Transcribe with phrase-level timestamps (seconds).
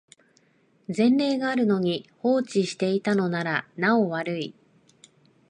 [0.87, 4.55] 前例があるのに放置していたのならなお悪い